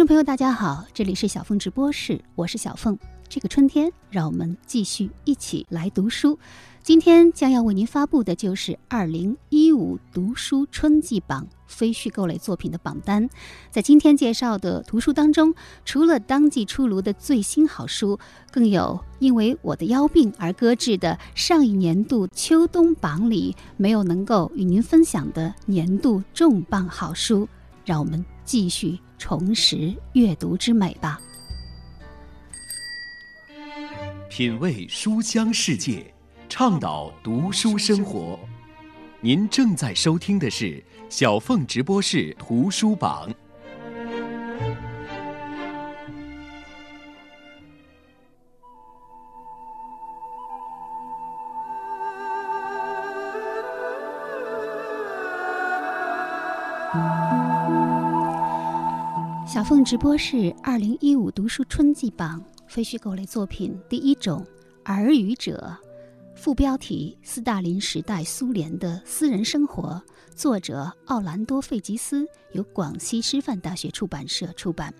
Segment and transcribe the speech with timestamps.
[0.00, 2.98] 众朋友，大家好，这里是小凤直播室，我是小凤。
[3.28, 6.38] 这个春天，让我们继续一起来读书。
[6.82, 13.28] 今天将要为您发布的就是二零一五读书春季榜非虚构类作品的榜单。
[13.70, 15.54] 在今天介绍的图书当中，
[15.84, 18.18] 除了当季出炉的最新好书，
[18.50, 27.46] 更有因为我的腰病而搁置的上一年度秋冬榜里没有能够与您分享的年度重磅好书。
[27.84, 28.98] 让我们继续。
[29.20, 31.20] 重拾阅读之美吧，
[34.30, 36.12] 品味书香世界，
[36.48, 38.40] 倡导读书生活。
[39.20, 43.30] 您正在收听的是小凤直播室图书榜。
[59.84, 64.44] 直播室二零一五读书春季榜非虚构类作品第一种
[64.84, 65.74] 耳语者，
[66.34, 70.00] 副标题：斯大林时代苏联的私人生活，
[70.34, 74.92] 作者奥兰多·费吉斯，由广西师范大学出版社出版。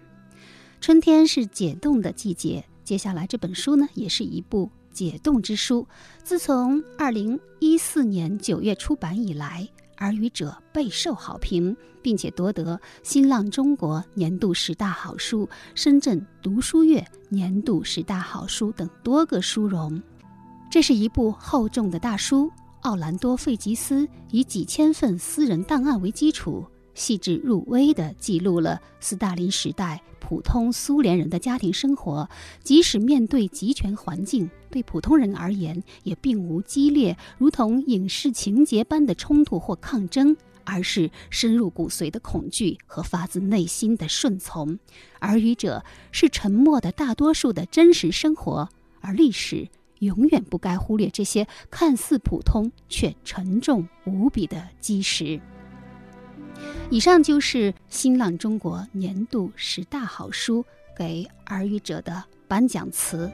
[0.80, 5.86] 春天是解冻的季节，接下来这本书呢，也是一部解冻之书。
[6.24, 9.68] 自从二零一四年九月出版以来。
[10.00, 20.02] 耳语者备受好评，并且夺得新浪中国年度十大好书、深圳读书月年度十大好书等多个殊荣。
[20.70, 22.50] 这是一部厚重的大书。
[22.82, 26.66] 奥兰多·费吉斯以几千份私人档案为基础，
[27.00, 32.28] 细致入微地记录了斯大林时代普通苏联人的家庭生活，
[32.62, 34.50] 即使面对集权环境。
[34.68, 44.78] 对普通人而言，也并无激烈如同影视情节般的冲突或抗争，而是深入骨髓的恐惧和发自内心的顺从。
[45.18, 48.68] 而语者是沉默的大多数的真实生活，
[49.00, 49.68] 而历史
[50.00, 55.40] 永远不该忽略这些看似普通却沉重无比的基石。
[56.90, 60.64] 以上就是新浪中国年度十大好书
[60.96, 63.30] 给耳语者的颁奖词。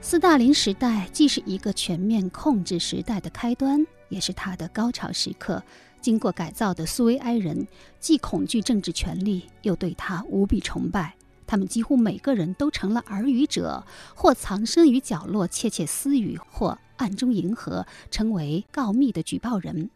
[0.00, 5.62] 斯大林时代既是一个全面控制时代的开端，也是他的高潮时刻。
[6.00, 7.66] 经过改造的苏维埃人
[8.00, 11.14] 既恐惧政治权力，又对他无比崇拜。
[11.48, 19.90] 他们几乎每个人都成了耳语者，或藏身于角落窃窃私语，或暗中迎合，成为告密的举报人。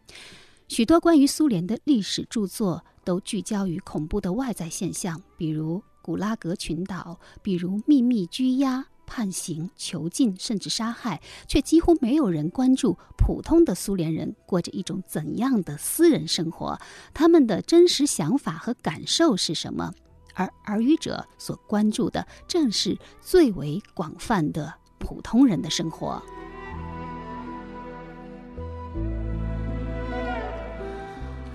[0.67, 8.87] 许多关于苏联的历史著作都聚焦于恐怖的外在现象，比如古拉格群岛，比如秘密拘押。
[9.05, 16.81] 判刑、囚禁，甚至杀害，却几乎没有人关注普通的苏联人过着一种怎样的私人生活，
[17.13, 19.93] 他们的真实想法和感受是什么。
[20.35, 26.23] 而耳语者所关注的，正是最为广泛的普通人的生活。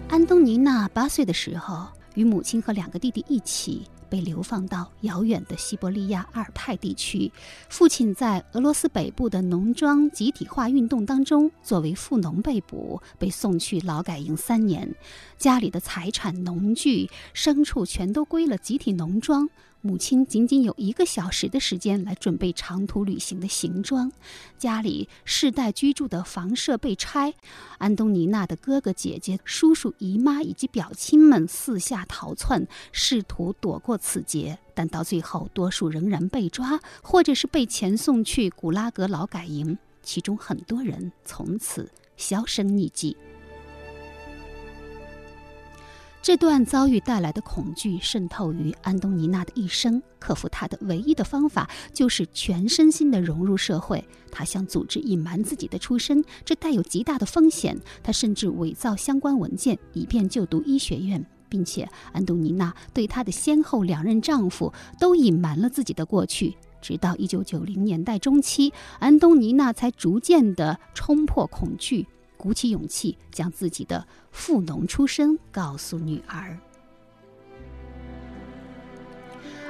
[0.10, 3.88] 安东尼娜八岁的时候，与母亲和两个弟弟一起。
[4.10, 7.32] 被流放到遥远的西伯利亚阿尔泰地区，
[7.70, 14.96] 父亲在俄罗斯北部的农庄集体化运动当中作为富农被捕，被送去劳改营三年，
[15.38, 19.50] 家里的财产、农具、牲畜全都归了集体农庄。
[19.82, 24.12] 母亲仅仅有一个小时的时间来准备长途旅行的行装，
[24.58, 27.34] 家里世代居住的房舍被拆，
[27.78, 43.16] 安东尼娜的哥哥姐姐、叔叔姨妈以及表亲们四下逃窜，试图躲过此劫，但到最后，多数仍然被抓，或者是被遣送去古拉格劳改营，其中很多人从此销声匿迹。
[46.28, 50.04] 这段遭遇带来的恐惧渗透于安东尼娜的一生。
[50.20, 54.06] 克服她的唯一的方法就是全身心地融入社会。
[54.30, 57.80] 她向组织隐瞒自己的出身，这带有极大的风险。
[58.04, 66.54] 她甚至伪造相关文件，以便就读医学院，并且安东尼娜对她的先后两任丈夫都隐瞒了自己的过去。
[66.82, 72.06] 直到1990年代中期，安东尼娜才逐渐地冲破恐惧。
[72.38, 76.58] 鼓起勇气，将自己的富农出身告诉女儿。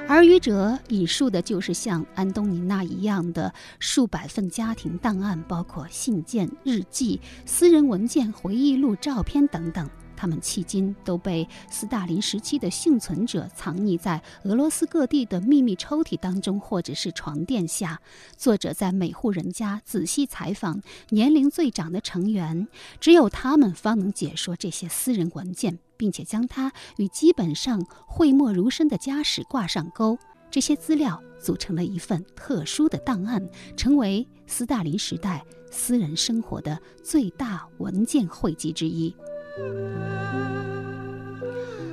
[0.08, 9.86] 耳语者引述的就是像安东尼娜一样的数百份家庭档案，包括信件、日记、私人文件、回忆录、照片等等。
[10.18, 18.00] 他们迄今都被斯大林时期的幸存者藏匿在俄罗斯各地的秘密抽屉当中，或者是床垫下。
[18.36, 22.66] 作者在每户人家仔细采访年龄最长的成员，
[22.98, 30.18] 只有他们方能解说这些私人文件，并且将它与基本上讳莫如深的家史挂上钩。
[30.50, 39.14] 这些资料组成了一份特殊的档案，成为斯大林时代私人生活的最大文件汇集之一。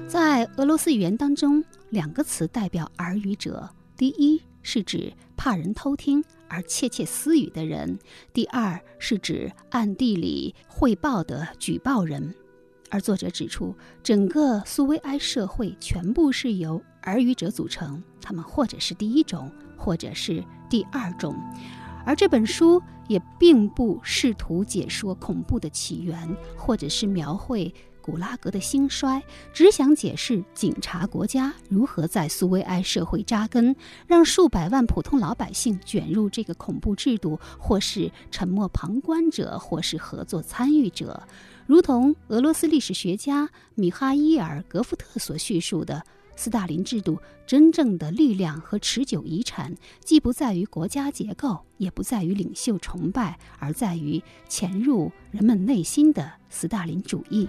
[0.08, 7.98] 在俄罗斯语言当中，两个词代表耳语者：第一是指怕人偷听而窃窃私语的人；
[8.32, 12.34] 第二是指暗地里汇报的举报人。
[12.92, 21.36] 而作者指出，整个苏维埃社会全部是由耳语者组成，他们或者是第一种，或者是第二种。
[22.06, 29.22] 而这本书也并不试图解说恐怖的起源，或者是描绘古拉格的兴衰，
[29.52, 33.76] 只想解释警察国家如何在苏维埃社会扎根，
[34.06, 41.22] 让数百万普通老百姓卷入这个恐怖制度，或是沉默旁观者，或是合作参与者。
[41.66, 46.04] 如同俄罗斯历史学家米哈伊尔·格夫特所叙述的。
[46.36, 49.74] 斯大林制度真正的力量和持久遗产，
[50.04, 57.48] 既不在于国家结构，也不在于领袖崇拜，而在于潜入人们内心的斯大林主义。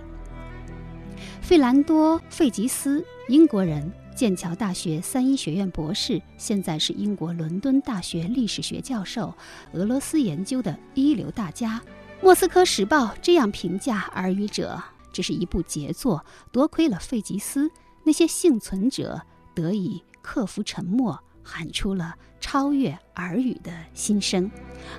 [1.40, 9.34] 费兰多·费吉斯，英国人，剑桥大学三一学院博士，现在是英国伦敦大学历史学教授，
[9.72, 11.80] 俄罗斯研究的一流大家。
[12.22, 14.80] 《莫斯科时报》这样评价《耳语者》：
[15.12, 17.70] 这是一部杰作，多亏了费吉斯。
[18.06, 19.20] 那些幸存者
[19.52, 24.48] 得以克服沉默，喊出了超越耳语的心声。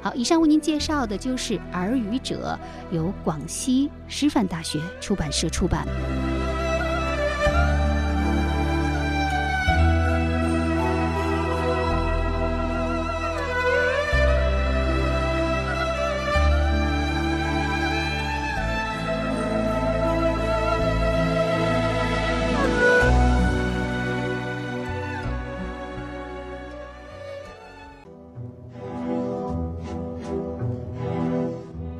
[0.01, 2.59] 好，以上为您介绍的就是《耳语者》，
[2.93, 5.87] 由广西师范大学出版社出版。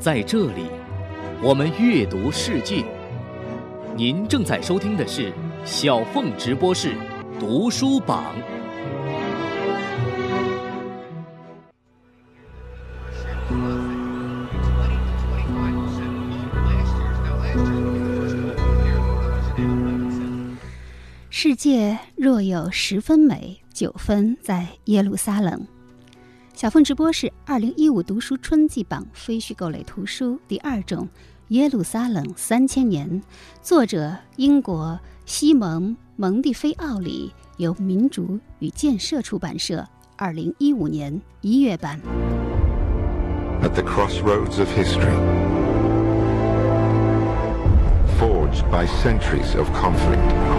[0.07, 0.69] 在这里，
[1.44, 2.86] 我们阅读世界。
[3.94, 5.33] 您正在收听的是
[5.65, 6.94] 小凤直播室
[7.38, 8.33] 读书榜。
[21.30, 25.68] 世界若有十分美，九分在耶路撒冷。
[26.57, 31.06] 小凤直播是二零一五读书春季榜非虚构类图书第二种
[31.50, 33.07] 《耶路撒冷三千年》，
[33.62, 42.01] 作者英国西蒙蒙蒂菲奥里，由民主与建设出版社二零一五年一月版。
[43.62, 45.13] At the crossroads of history,
[48.19, 50.56] forged by centuries of conflict.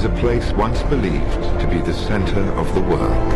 [0.00, 3.32] Is a place once believed to be the center of the world.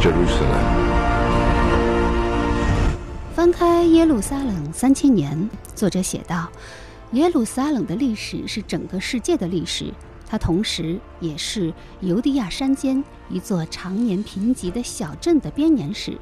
[0.00, 0.64] Jerusalem.
[3.34, 5.36] 翻开《耶路撒冷三千年》，
[5.74, 6.48] 作者写道
[7.12, 9.92] ：“耶路撒冷的历史是整个世界的历史，
[10.26, 16.16] 它同时也是犹地亚山间一座常年贫瘠的小镇的编年史。”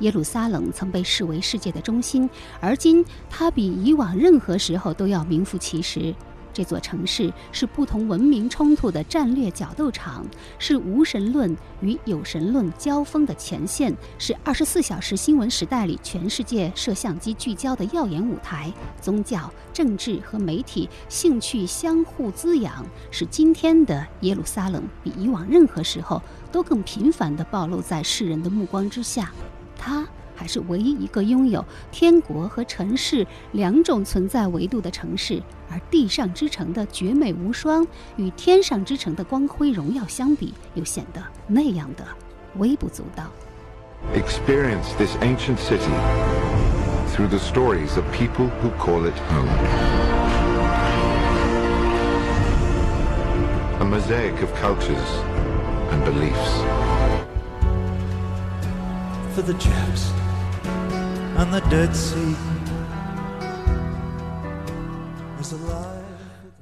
[0.00, 2.28] 耶路撒冷曾被视为世界的中心，
[2.60, 6.14] 而今它比以往任何时候都要名副其实。
[6.52, 10.24] 这座城市是不同文明冲突的战略角斗场，
[10.58, 18.72] 是无神论与有神论交锋的前线，是二十四小时新闻时代里全世界摄像机聚焦的耀眼舞台。
[19.02, 29.30] 宗教、政治和媒体兴趣相互滋养，使今天的耶路撒冷比以往任何时候都更频繁地暴露在世人的目光之下。
[29.78, 42.04] 它还是唯一一个拥有天国和尘世两种存在维度的城市，而地上之城的绝美无双与天上之城的光辉荣耀相比，又显得那样的
[42.56, 43.24] 微不足道。
[44.14, 45.90] Experience this ancient city
[47.14, 49.48] through the stories of people who call it home.
[53.80, 55.20] A mosaic of cultures
[55.90, 56.85] and beliefs.
[59.36, 60.08] For the Japs
[61.36, 62.34] and the Dead Sea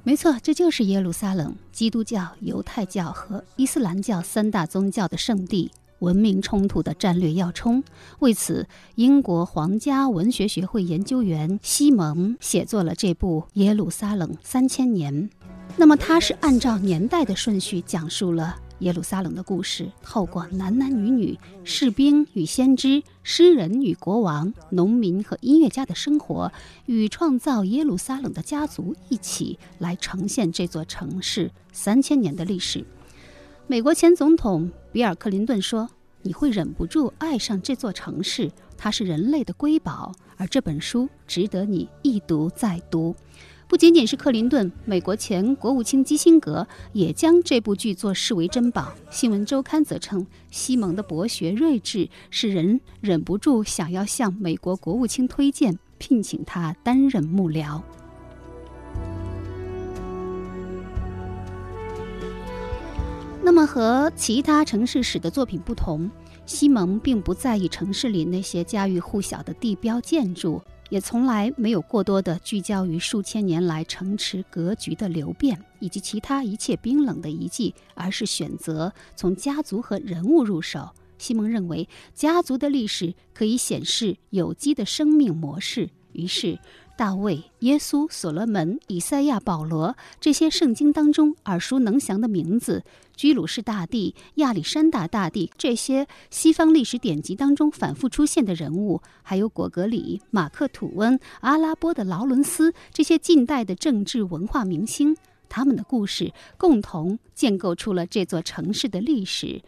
[0.03, 5.71] 没错，这就是耶路撒冷，基督教、犹太教和伊斯兰教三大宗教的圣地。
[5.99, 7.81] 文明冲突的战略要冲。
[8.19, 15.13] 为此，英国皇家文学学会研究员西蒙写作了这部《耶路撒冷三千年》。
[15.77, 18.57] 那么，他是按照年代的顺序讲述了。
[18.79, 26.51] 耶路撒冷的故事，透过男男女女、士兵与先知、诗人与国王、农民和音乐家的生活，
[26.85, 32.85] 与创造耶路撒冷的家族一起来呈现这座城市三千年的历史。
[33.67, 35.89] 美国前总统比尔·克林顿说
[36.21, 43.15] ：“你会忍不住爱上这座城市，它是人类的瑰宝，而这本书值得你一读再读。”
[43.75, 48.93] 不仅仅是克林顿，美国前国务卿基辛格也将这部剧作视为珍宝。
[49.09, 57.81] 新闻周刊则称，西蒙的博学睿智使人忍不住想要向美国国务卿推荐，聘请他担任幕僚。
[63.43, 66.09] 那么，和其他城市史的作品不同，
[66.45, 70.61] 西蒙并不在意城市里那些家喻户晓的地标建筑。
[70.95, 80.89] 也从来没有过多的聚焦于数千年来城池格局的流变以及其他一切冰冷的遗迹，而是选择从家族和人物入手。
[81.17, 86.57] 西蒙认为，家族的历史可以显示有机的生命模式，于是。
[86.97, 92.79] 大卫、耶稣、所罗门、以赛亚、保罗，这些圣经当中耳熟能详的名字；
[93.15, 105.15] 居鲁士大帝、亚历山大大帝，这些西方历史典籍当中反复出现的人物，还有果戈里、马克吐温、阿拉伯的劳伦斯，这些近代的政治文化明星，
[105.47, 109.61] 他们的故事共同建构出了这座城市的历史。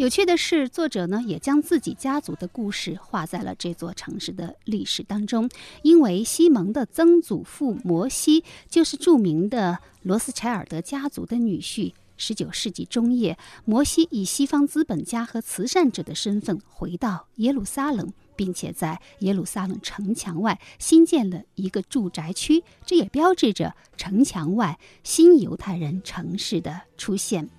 [0.00, 5.46] 有趣的是，作者呢也将自己家族的故事画在了这座城市的历史当中。
[5.82, 11.92] 因为西蒙的曾祖父摩西就是著名的罗斯柴尔德家族的女婿。
[12.16, 27.50] 十九世纪中叶，摩西以西方资本家和慈善者的身份回到耶路撒冷，并且在耶路撒冷城墙外新建了一个住宅区，这也标志着城墙外新犹太人城市的出现。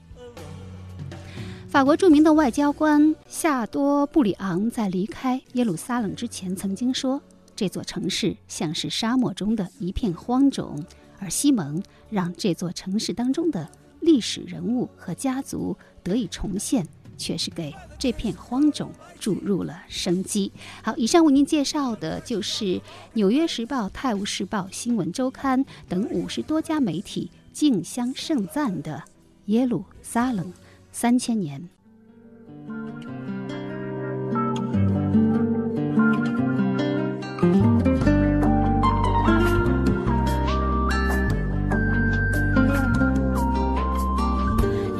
[1.72, 7.22] 法国著名的外交官夏多布里昂在离开耶路撒冷之前曾经说
[7.56, 10.86] ：“这座城市像是沙漠中的一片荒冢。”
[11.18, 13.66] 而西蒙让这座城市当中的
[14.02, 15.74] 历史人物和家族
[16.04, 16.86] 得以重现，
[17.18, 20.52] 却是给这片荒冢注入了生机。
[20.84, 22.66] 好，以上为您介绍的就是
[23.14, 29.02] 《纽约时报》《泰晤士报》《新闻周刊》等五十多家媒体竞相盛赞的
[29.46, 30.52] 耶路撒冷。
[30.92, 31.62] 三千年。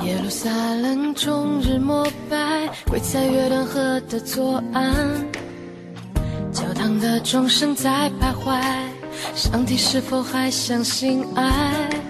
[0.04, 5.26] 耶路撒冷终日膜拜，跪在约旦河的左岸，
[6.52, 8.60] 教堂的钟声在徘徊，
[9.36, 12.01] 上帝是否还相信爱？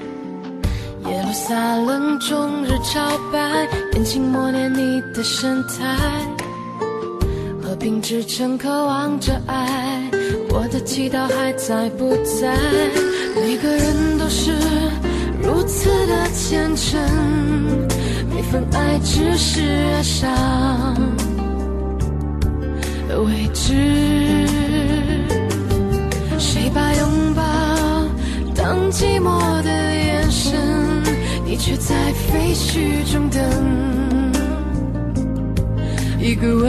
[1.32, 5.98] 耶路撒冷终日朝拜，眼睛默念你的神态。
[7.64, 10.12] 和平之城渴望着爱，
[10.50, 12.54] 我的祈祷还在不在？
[13.34, 14.52] 每个人都是
[15.42, 17.00] 如此的虔诚，
[18.30, 19.62] 每份爱只是
[19.96, 20.30] 爱上
[23.26, 23.74] 未知。
[26.38, 27.42] 谁把拥抱
[28.54, 30.60] 当寂寞的眼神？
[31.52, 33.44] 你却在废墟中等。
[36.18, 36.64] 一个吻，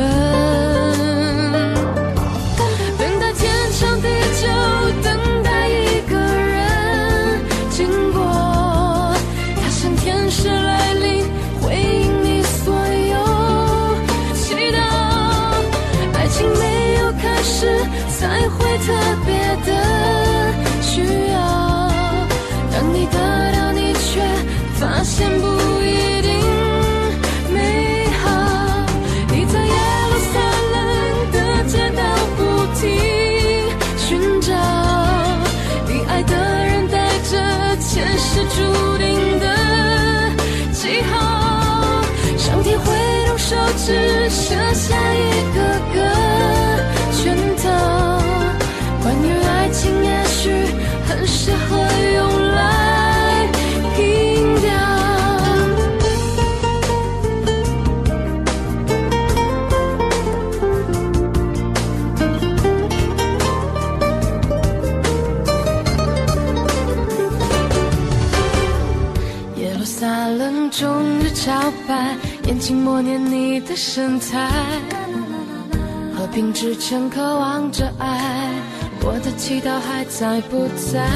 [2.98, 4.08] 等待天长地
[4.40, 4.48] 久，
[5.04, 7.40] 等待一个人。
[7.70, 9.14] 经过，
[9.54, 11.26] 他像天使来临，
[11.60, 13.94] 回应你所有
[14.34, 14.80] 祈祷。
[16.12, 17.70] 爱情没有开始，
[18.18, 18.92] 才会特
[19.24, 19.31] 别
[72.74, 74.48] 默念你的神态。
[76.14, 78.50] 和平之城渴望着爱，
[79.02, 81.06] 我的祈祷还在不在？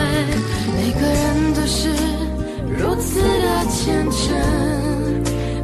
[0.77, 1.89] 每个人都是
[2.77, 4.37] 如此的虔诚，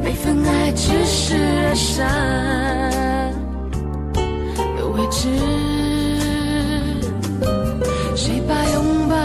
[0.01, 2.07] 每份爱只是人山
[4.77, 5.27] 的位置。
[8.15, 9.15] 谁把拥抱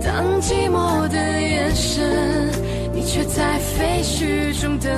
[0.00, 2.47] 当寂寞的眼神？
[3.10, 4.92] 却在废墟中等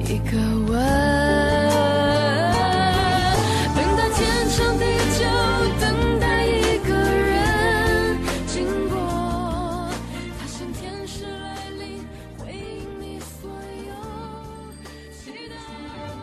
[0.00, 0.72] 一个吻，
[3.76, 4.84] 等待天长地
[5.18, 5.26] 久，
[5.78, 8.96] 等待一个人经过，
[10.40, 12.02] 他像天使来临，
[12.38, 13.50] 回应你所
[13.86, 13.92] 有
[15.12, 15.54] 期待。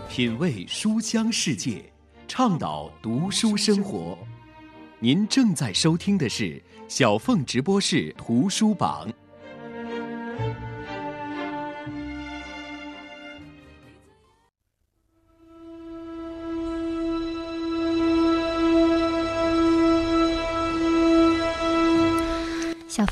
[0.10, 1.84] 品味书香世界，
[2.28, 4.18] 倡导读书生活。
[5.00, 9.08] 您正在收听的是小凤直播室图书榜。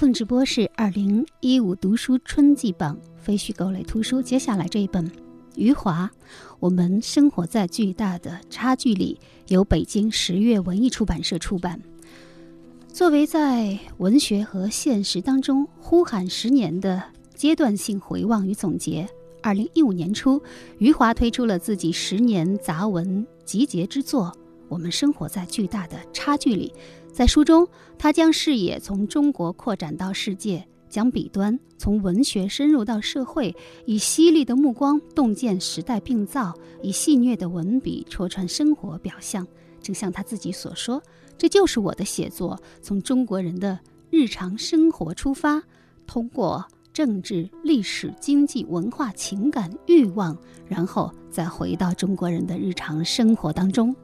[0.04, 5.10] 邓直播是二零一五读书春季榜非虚构类图书，接下来这一本
[5.56, 6.12] 《余华》，
[6.60, 9.18] 我们生活在巨大的差距里，
[9.48, 11.82] 由北京十月文艺出版社出版。
[12.92, 17.02] 作为在文学和现实当中呼喊十年的
[17.34, 19.08] 阶段性回望与总结，
[19.42, 20.42] 二零一五年初，
[20.80, 24.26] 余华推出了自己十年杂文集结之作
[24.68, 26.74] 《我们生活在巨大的差距里》。
[27.14, 33.56] 在书中，他将视野从中国扩展到世界，将笔端从文学深入到社会，
[33.86, 36.52] 以犀利的目光洞见时代病灶，
[36.82, 39.48] 以戏谑的文笔戳穿生活表象。
[39.80, 41.00] 正像他自己所说
[41.38, 43.78] ：“这就是我的写作，从中国人的
[44.10, 45.62] 日常生活出发，
[46.08, 50.36] 通过政治、历史、经济、文化、情感、欲望，
[50.68, 53.96] 然后再回到中国人的日常生活当中。”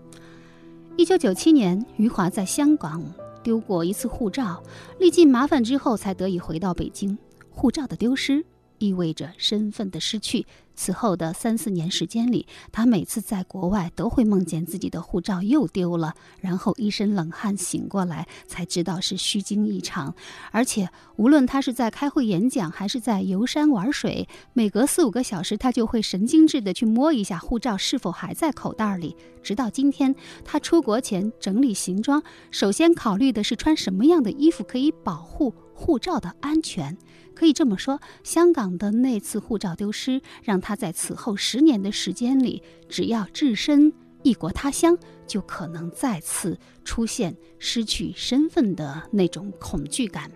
[0.98, 3.01] 一九九七年，余华在香港
[3.41, 4.62] 丢过一次护照，
[5.00, 7.17] 历尽麻烦之后才得以回到北京。
[7.50, 8.45] 护照的丢失
[8.78, 10.45] 意味着身份的失去。
[10.80, 20.15] 此后的三四年时间里，他每次在国外都会梦见自己的护照又丢了，然后一身冷汗醒过来，才知道是虚惊一场。
[20.54, 29.13] 而且，无论他是在开会演讲，还是在游山玩水，每隔四五个小时，他就会神经质地去摸一下护照是否还在口袋里。
[29.44, 30.15] 直到今天，
[30.46, 36.98] 他出国前整理行装，首先考虑的是穿什么样的衣服可以保护护照的安全。
[37.39, 50.30] 可以这么说，香港的那次护照丢失，让他在此后十年的时间里，只要置身异国他乡，就可能再次出现失去身份的那种恐惧感。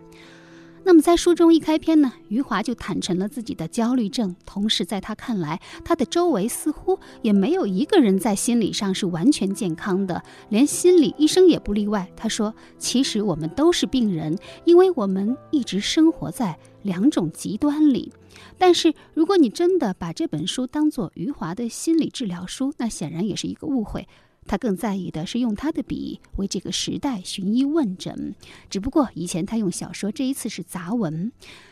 [0.86, 4.36] 那么，在书中一开篇呢，余华就坦诚了自己的焦虑症。
[4.46, 12.12] 同时，在他看来，他的周围似乎也没有一个人在心理上是完全健康的，连心理医生也不例外。
[12.18, 18.12] 他说：“其实我们都是病人，因为我们一直生活在两种极端里。”
[18.58, 24.08] 但是，如果你真的把这本书当做余华的心理治疗书，那显然也是一个误会。
[24.46, 28.36] 他更在意的是用他的笔为这个时代寻医问诊。
[28.70, 31.32] 只不过以前他用小说，这一次是杂文。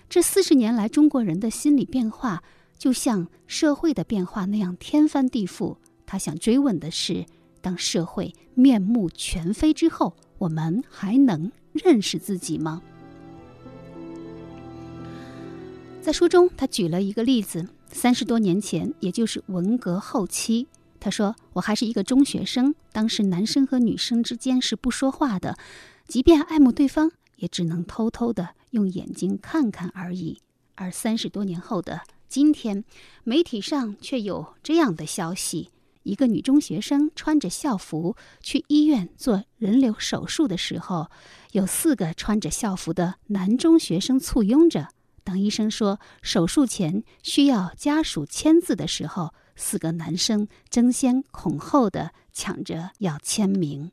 [0.09, 2.43] 这四十年来，中国人的心理变化
[2.77, 5.77] 就像社会的变化那样天翻地覆。
[6.05, 7.25] 他想追问的是：
[7.61, 12.81] 当社会面目全非之后，我们还能认识自己吗？
[16.01, 20.67] 在书中，他举了一个例子：三十多年前，也就是文革后期。
[21.03, 25.57] 他说：“我还是一个中学生，当时男生和女生之间是不说话的，
[26.07, 30.39] 即便爱慕对方，也只能偷偷的用眼睛看看而已。
[30.75, 32.85] 而三十多年后的今天，
[33.23, 35.71] 媒体上却有这样的消息：
[36.03, 41.09] 一个女中学生穿着校服去医院做人流手术的时候，
[41.53, 44.89] 有四个穿着校服的男中学生簇拥着。
[45.23, 53.91] 当医生说手术前需要家属签字的时候。”四个男生争先恐后的抢着要签名，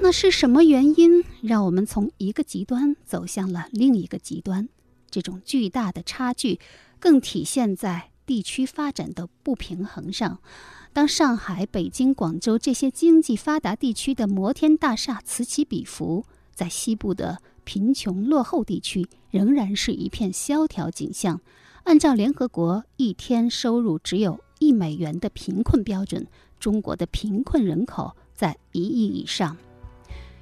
[0.00, 4.66] 那是什么原因让我们从一个极端走向了另一个极端？
[5.10, 6.58] 这种巨大的差距，
[6.98, 10.40] 更体现在地区发展的不平衡上。
[10.94, 16.24] 当上海、北京、广州这些经济发达地区的摩天大厦此起彼伏，
[16.54, 21.40] 在西部的贫穷落后地区，仍然是一片萧条景象。
[21.84, 24.40] 按照联合国一天收入只有。
[24.68, 26.26] 一美元的贫困标准，
[26.60, 29.56] 中国的贫困人口在一亿以上。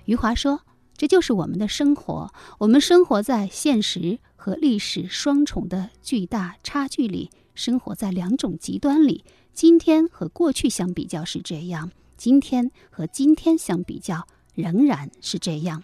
[0.06, 0.62] 余华说
[0.98, 9.24] ：“这就是我们的生活，我们生活在现实。”和历史双重的巨大差距里，生活在两种极端里。
[9.52, 15.82] 今天和过去相比较是这样，今天和今天相比较仍然是这样。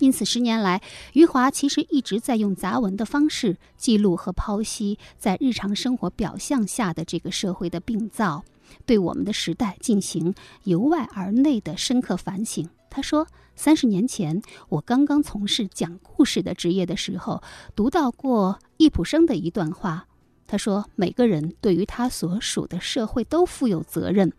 [0.00, 0.80] 因此，十年来，
[1.12, 8.42] 余华其实一直在用杂文的方式记录和剖析在日常生活表象下的这个社会的病灶，
[8.86, 10.34] 对我们的时代进行
[10.64, 12.66] 由外而内的深刻反省。
[12.88, 17.42] 他说：“三十年前，我刚刚从事讲故事的职业的时候，
[17.76, 20.06] 读到过易卜生的一段话。
[20.46, 24.32] 他说，每个人对于他所属的社会都负有责任，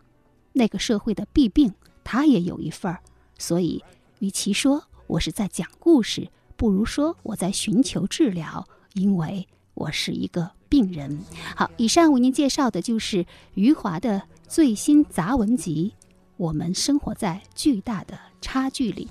[0.52, 1.72] 那个社会的弊病，
[2.02, 3.00] 他也有一份儿。
[3.38, 3.82] 所以，
[4.18, 11.20] 与其说……”我是在讲故事，不如说我在寻求治疗，因为我是一个病人。
[11.54, 15.92] 好，以上为您介绍的就是余华的最新杂文集
[16.38, 19.06] 《我们生活在巨大的差距里》。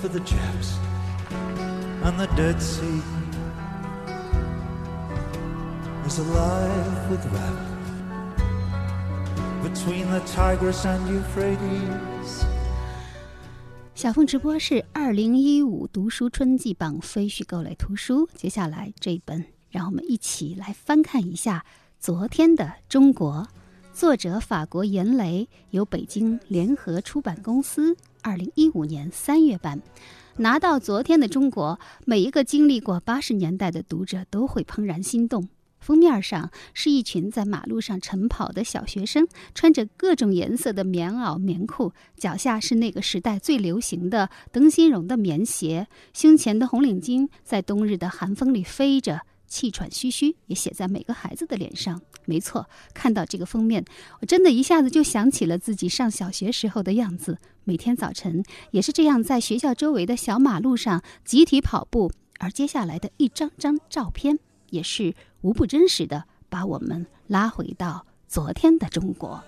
[0.00, 0.20] For the
[2.04, 3.02] and the Dead Sea
[6.06, 7.67] is alive with rats.
[9.62, 12.44] Between the Tigris and Euphrates.
[13.94, 21.64] 小凤直播室二零一五读书春季榜非虚构类图书，接下来这一本，让我们一起来翻看一下
[21.98, 23.46] 昨天的中国。
[23.92, 29.82] 作者法国严雷，由北京联合出版公司二零一五年三月版。
[30.36, 35.48] 拿到昨天的中国，每一个经历过八十年代的读者都会怦然心动。
[35.88, 52.02] 封面上是一群在马路上晨跑的小学生，穿着各种颜色的棉袄、棉裤，脚下是那个时代最流行的灯芯绒的棉鞋，胸前的红领巾在冬日的寒风里飞着，气喘吁吁，也写在每个孩子的脸上。
[52.26, 53.82] 没错，看到这个封面，
[54.20, 64.38] 我真的一下子就想起了自己上小学时候的样子，每天早晨也是这样，在学校周围的小马路上集体跑步，而接下来的一张张照片。
[64.70, 69.42] 也是无不真实的，把我们拉回到昨天的中国。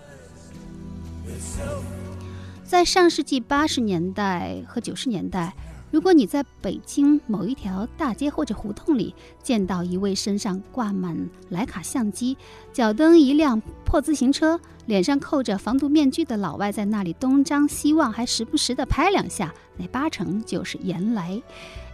[2.63, 5.53] 在上世纪八十年代和九十年代，
[5.91, 12.37] 如果你在北京某一条大街或者胡同里见到一位身上挂满徕卡相机、
[12.71, 21.43] 脚蹬一辆破自行车、脸上扣着防毒面具的老外在那里东张西望，还时不时地拍两下，那八成就是严雷。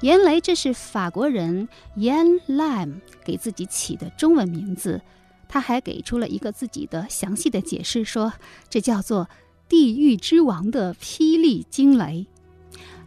[0.02, 5.02] 严雷，这是法国人 Yan Lam 给自己起的中文名字。
[5.50, 8.34] 他还给出了一个自己的详细的解释，说
[8.70, 9.28] 这叫做
[9.68, 12.28] “地狱之王”的霹雳惊雷。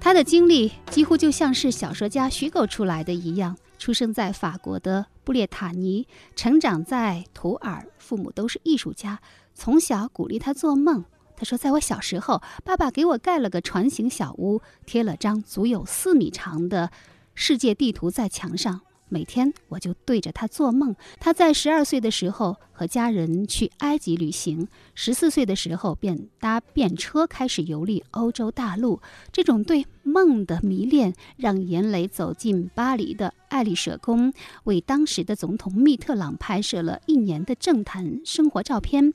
[0.00, 3.56] 他的经历几乎就像是小说家虚构出来的一样。
[3.78, 9.20] 出生在法国的布列塔尼，成长在图尔，父母都是艺术家，
[9.54, 11.04] 从小鼓励他做梦。
[11.36, 16.90] 他说：“在我小时候，爸爸给我盖了个船形小屋，贴了张足有四米长的
[17.34, 18.82] 世界地图在墙上。
[19.10, 20.96] 每天我就对着它做梦。
[21.18, 29.02] 他在十二岁的时候和家人去埃及旅行，十四岁的时候便搭便车开始游历欧洲大陆。
[29.30, 34.32] 这种对梦的迷恋，让严雷走进巴黎的爱丽舍宫，
[34.64, 39.12] 为当时的总统密特朗拍摄了一年的政坛生活照片。”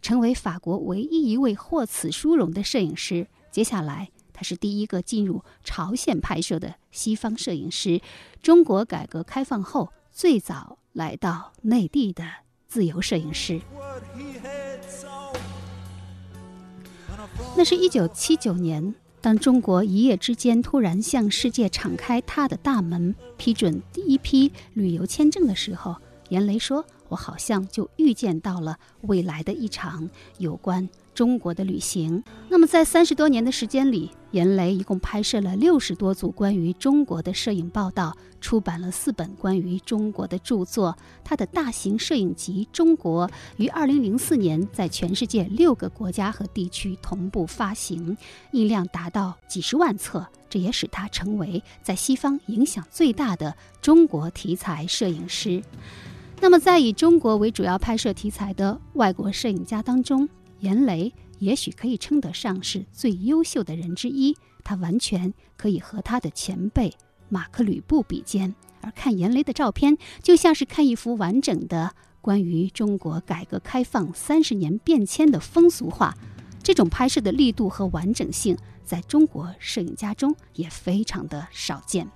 [0.00, 3.26] 成为法国唯一一位获此殊荣的摄影师。
[3.50, 8.00] 接下来，他是第一个进入朝鲜拍摄的西方摄影师，
[8.40, 12.22] 中国改革开放后最早来到内地的
[12.68, 13.60] 自由摄影师。
[17.56, 25.96] 那是一九七九年，当中国一夜之间突然向世界敞开它的大门，批准第一批旅游签证的时候，
[26.28, 26.84] 严雷说。
[27.10, 32.22] 我好像就预见到了未来的一场有关中国的旅行。
[32.50, 40.96] 那么，在三十多年的时间里，严雷一共拍摄了六十多组关于中国的摄影报道，出版了四本关于中国的著作。
[41.24, 48.16] 他的大型摄影集《中国》于二零零四年在全世界六个国家和地区同步发行，
[48.52, 55.62] 印量达到几十万册，这也使他成为在西方影响最大的中国题材摄影师。
[56.40, 60.28] 那么，在以中国为主要拍摄题材的外国摄影家当中，
[60.60, 64.36] 严雷也许可以称得上是最优秀的人之一。
[64.64, 66.92] 他完全可以和他的前辈
[67.28, 68.54] 马克·吕布比肩。
[68.80, 76.14] 而看严雷的照片，就像是看一幅完整的关于中国改革开放三十年变迁的风俗画。
[76.62, 82.08] 这种拍摄的力度和完整性，在中国摄影家中也非常的少见。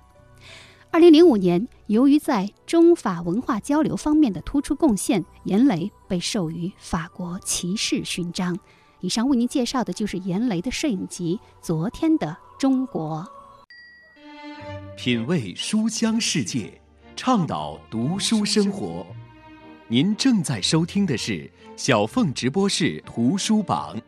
[0.91, 8.57] 二零零五年，由于在中法文化交流方面的突出贡献，严雷被授予法国骑士勋章。
[9.03, 13.27] 以上为您介绍的就是严雷的摄影集《昨天的中国》。
[14.95, 16.81] 品味书香世界，
[17.13, 19.05] 倡导读书生活。
[19.89, 23.99] 您正在收听的是小凤直播室图书榜。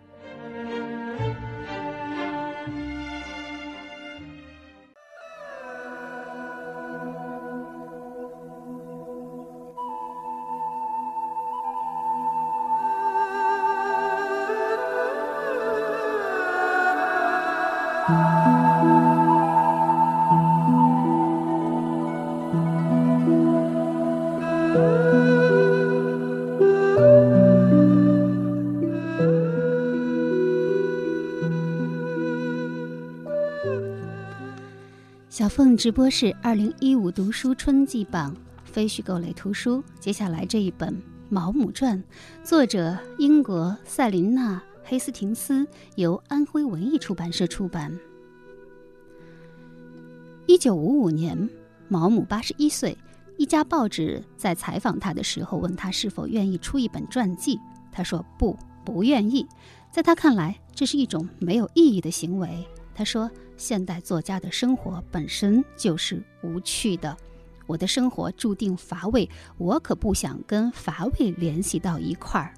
[35.55, 40.93] 凤直播室二零一五读书春季榜非虚构类图书，接下来这一本
[41.29, 41.97] 《毛姆传》，
[42.45, 45.65] 作者英国塞琳娜·黑斯廷斯，
[45.95, 47.97] 由安徽文艺出版社出版。
[50.45, 51.49] 一九五五年，
[51.87, 52.97] 毛姆八十一岁，
[53.37, 57.57] 一家报纸在采访他的时候问他是否愿意出一本传记，
[57.93, 59.47] 他说不，不愿意。
[59.89, 62.67] 在他看来，这是一种没有意义的行为。
[62.95, 63.29] 他说。
[63.57, 67.15] 现代作家的生活本身就是无趣的，
[67.65, 72.53] 我的生活注定乏味，我可不想跟乏味联系到一块儿。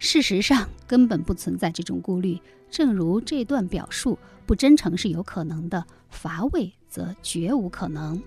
[0.00, 2.40] 事实上，根本不存在这种顾虑。
[2.68, 8.20] 正如这段表述，不真诚是有可能的，乏味则绝无可能。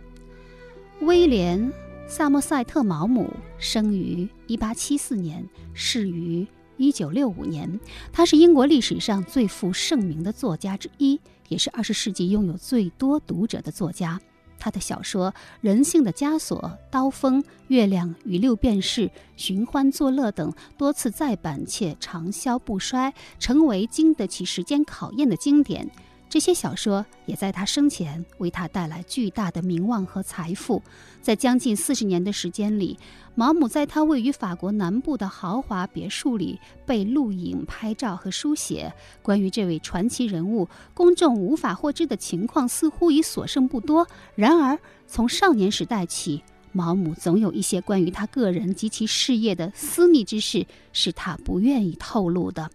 [1.01, 1.59] 威廉·
[2.07, 7.77] 萨默塞特·毛姆生于1874年，逝于1965年。
[8.13, 11.19] 他是英国历史上最负盛名的作家之一。
[11.47, 14.19] 也是二十世纪拥有最多读者的作家。
[14.57, 15.31] 他的小说
[15.61, 19.01] 《人性的枷锁》《刀锋》《月亮与六便士》
[19.35, 25.91] 《寻欢作乐》等多次再版且长销不衰，成为经得起时间考验的经典。
[26.27, 30.81] 这些小说也在他生前为他带来巨大的名望和财富。
[31.21, 32.99] 在将近四十年的时间里，
[33.35, 38.93] 毛姆在他位于法国南部的豪华别墅里被录影、拍照和书写。
[39.21, 44.05] 关于这位传奇人物，公众无法获知的情况似乎已所剩不多。
[44.35, 52.69] 然而，从少年时代起，毛姆总有一些关于他个人及其事业的私密之事是他不愿意透露的。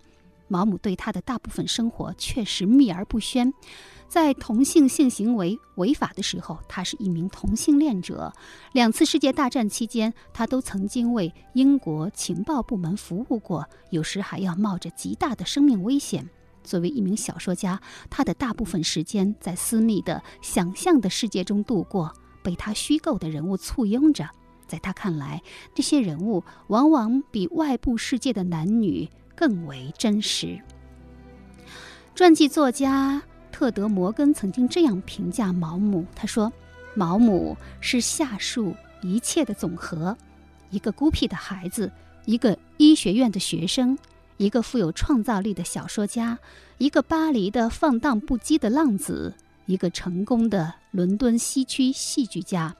[0.50, 3.54] 毛姆对他的大部分生活确实秘而不宣。
[4.08, 8.32] 在同性性行为违法的时候，他是一名同性恋者。
[8.72, 16.28] 两次世界大战期间，他都曾经为英国情报部门服务过，有时还要冒着极大的生命危险。
[16.64, 24.28] 作为一名小说家，他的大部分时间在私密的想象的世界中度过，被他虚构的人物簇拥着。
[24.66, 25.42] 在他看来，
[25.74, 29.08] 这些人物往往比外部世界的男女
[29.40, 30.60] 更为真实。
[32.14, 33.22] 传记作家。
[33.52, 36.50] 特德·摩根曾经这样评价毛姆：“他说，
[36.94, 40.16] 毛姆是下述一切的总和：
[40.70, 41.90] 一个孤僻的孩子，
[42.24, 43.98] 一个医学院的学生，
[44.38, 46.38] 一个富有创造力的小说家，
[46.78, 49.34] 一个巴黎的放荡不羁的浪子，
[49.66, 52.74] 一个成功的伦敦西区戏剧家，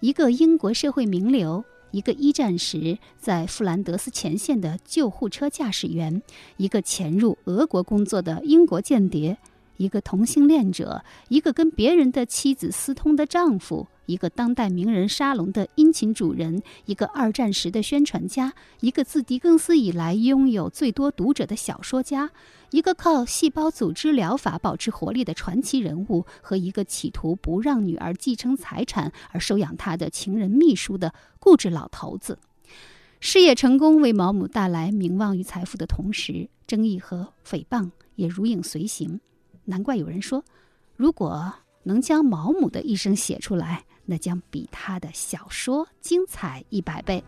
[0.00, 6.22] 一个英国社会名流，一个一战时在富兰德斯前线的救护车驾驶员，
[6.56, 9.36] 一个潜入俄国工作的英国间谍。”
[9.78, 22.30] 一个同性恋者，一个跟别人的妻子私通的丈夫，一个当代名人沙龙的殷勤主人，一个二战时的宣传家，一个自狄更斯以来拥有最多读者的小说家，
[22.70, 32.38] 一个靠细胞组织疗法保持活力的传奇人物，和一个企图不让女儿继承财产而收养他的情人秘书的固执老头子。
[33.18, 39.20] 事业成功为毛姆带来名望与财富的同时，争议和诽谤也如影随形。
[39.64, 40.44] 难怪有人说，
[40.94, 41.52] 如果
[41.84, 47.22] 能将毛姆的一生写出来，那将比他的小说精彩一百倍。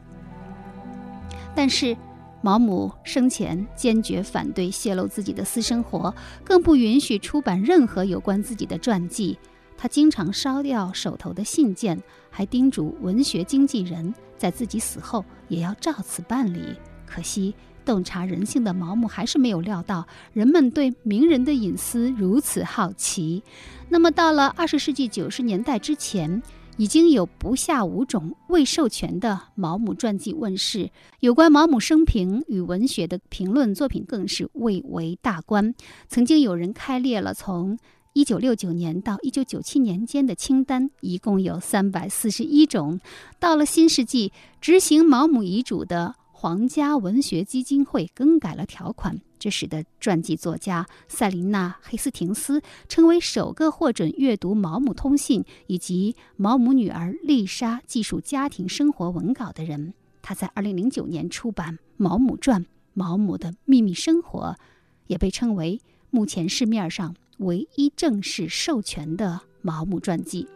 [1.55, 1.97] 但是，
[2.41, 9.39] 毛姆生前坚决反对泄露自己的私生活，更不允许出版任何有关自己的传记。
[9.77, 16.75] 他经常烧掉手头的信件，还叮嘱文学经纪人在自己死后也要照此办理。
[17.05, 17.55] 可惜。
[17.85, 23.43] 洞察人性的毛姆还是没有料到人们对名人的隐私如此好奇。
[23.89, 26.43] 那么，到了二十世纪九十年代之前，
[26.79, 30.91] 已经有不下五种未授权的毛姆传记问世。
[31.21, 35.75] 有关毛姆生平与文学的评论作品更是蔚为大观。
[36.09, 37.77] 曾经有人开列了从
[38.13, 43.01] 一九六九年到一九九七年间的清单，一共有三百四十一种。
[43.39, 46.15] 到了新世纪，执行毛姆遗嘱的。
[46.41, 59.95] 皇家文学基金会更改了条款，这使得传记作家塞琳娜·黑斯廷斯成为首个获准阅读毛姆通信以及毛姆女儿丽莎记述家庭生活文稿的人。
[60.21, 64.57] 他在2009年出版《毛姆传：毛姆的秘密生活》，
[65.07, 70.47] 也被称为目前市面上唯一正式授权的毛姆传记。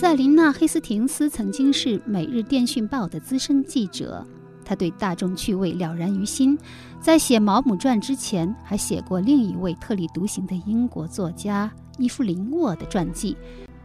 [0.00, 4.26] 塞琳娜·黑斯廷斯曾经是《每日电讯报》的资深记者，
[4.64, 6.58] 他对大众趣味了然于心。
[7.02, 13.36] 在写《毛姆传》之前，还写过另一位特立独行的英国作家伊芙琳·沃的传记。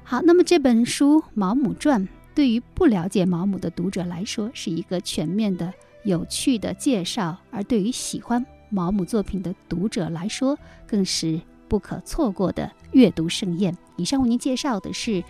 [0.05, 2.01] 好，那么这本书《毛姆传》
[2.33, 5.73] 对于不了解毛姆的读者来说，是一个全面的、
[6.05, 13.77] 有趣的介绍；而对于喜欢毛姆作品的读者来说，更是不可错过的阅读盛宴。
[13.97, 15.21] 以上为您介绍的是。《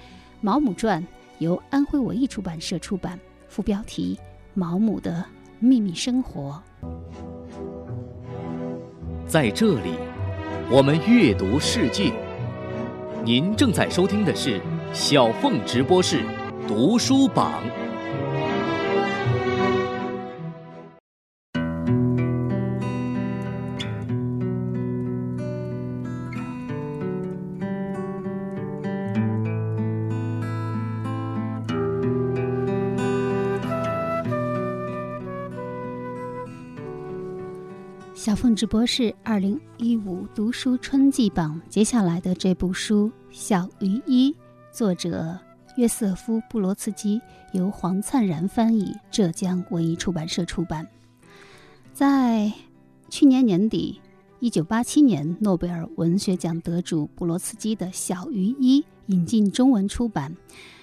[0.46, 1.02] 毛姆传》
[1.40, 4.16] 由安徽文艺出版社出版，副标题
[4.54, 5.26] 《毛姆的
[5.58, 6.62] 秘密生活》。
[9.26, 9.96] 在这里，
[10.70, 12.14] 我们阅读世界。
[13.24, 14.62] 您正在收听的是
[14.94, 16.22] 小凤直播室
[16.68, 17.64] 读书榜。
[38.66, 44.32] 直播室二零一五读书春季榜，接下来的这部书《小鱼一》，
[44.72, 45.38] 作者
[45.78, 47.22] 约瑟夫·布罗茨基，
[47.54, 50.88] 由黄灿然翻译，浙江文艺出版社出版。
[51.94, 52.52] 在
[53.08, 54.02] 去年年底，
[54.40, 60.36] 一九八七年诺贝尔文学奖得主布罗茨基的《小鱼一》引进中文出版，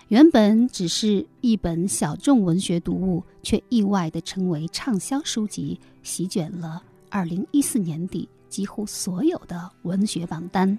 [0.07, 6.81] 原本只是一本小众文学读物，却意外的成为畅销书籍，席卷了。
[7.12, 10.79] 二零一四年底，几乎所有的文学榜单，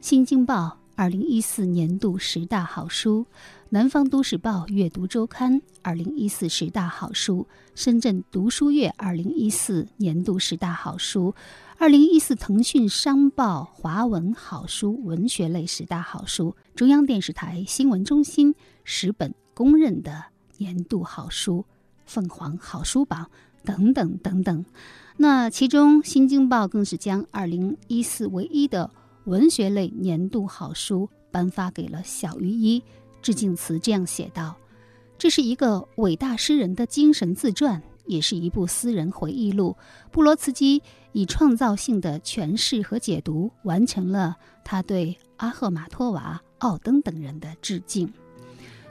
[0.00, 3.24] 新京报》二零一四年度十大好书，
[3.68, 11.32] 《南方都市报》阅读周刊二零一四十大好书，《深圳读书月》二零一四年度十大好书，
[11.78, 20.24] 二零一四腾讯商报华文好书文学类十大好书，中央电视台新闻中心十本公认的
[20.56, 21.64] 年度好书，
[22.04, 23.30] 凤凰好书榜
[23.62, 24.64] 等等等等。
[25.20, 28.88] 那其中，《新京报》更是将二零一四唯一的
[29.24, 32.80] 文学类年度好书颁发给了小于一。
[33.20, 34.54] 致敬词这样写道
[35.18, 39.76] ：“这是一个伟大诗人的精神自传，也是一部私人回忆录。
[40.12, 48.08] 布罗茨基以创造性的诠释和解读，完成了他对阿赫马托娃、奥登等人的致敬，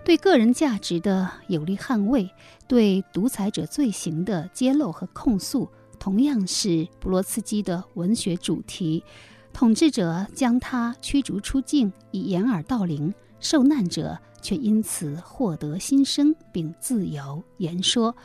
[0.04, 2.30] 对个人价值的有力捍卫，
[2.68, 9.04] 对独裁者罪行的揭露和控诉。”同样是布罗茨基的文学主题，
[9.54, 18.16] 统治者将他驱逐出境以掩耳盗铃，受难者却因此获得新生并自由言说。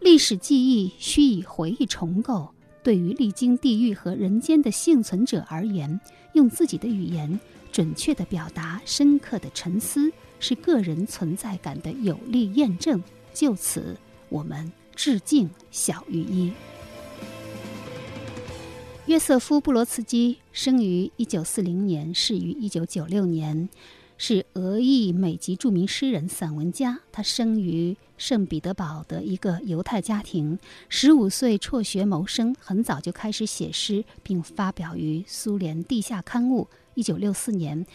[0.00, 2.48] 历史记忆需以回忆重构。
[2.82, 6.00] 对于历经地狱和人间的幸存者而言，
[6.32, 7.38] 用自己的语言
[7.70, 13.00] 准确地表达深刻的沉思，是个人存在感的有力验证。
[13.32, 13.96] 就此，
[14.28, 16.52] 我们致敬小于一。
[19.06, 23.68] 约瑟夫·布罗茨基生于1940年，逝于1996年，
[24.16, 27.00] 是俄裔美籍著名诗人、散文家。
[27.10, 30.56] 他生于圣彼得堡的一个犹太家庭，
[30.88, 36.68] 十五岁辍学谋生，很早就开始写诗，并发表于苏联地下刊物。
[36.94, 37.86] 1964年。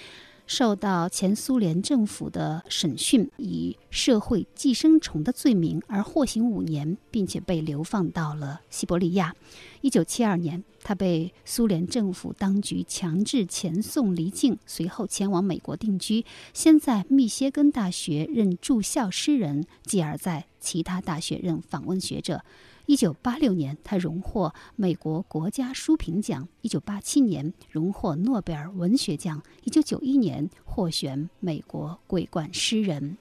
[0.47, 9.35] 受到前苏联政府的审讯，以社会寄生虫的罪名而获刑五年，并且被流放到了西伯利亚。
[9.81, 22.41] 一九七二年，他被苏联政府当局强制遣送离境，随后前往美国定居，先在密歇根大学任住校诗人，继而在其他大学任访问学者。
[22.87, 33.17] 一九八六年，他荣获美国国家书评奖；一九八七年，荣获诺贝尔文学奖；一九九一年，获选美国桂冠诗人。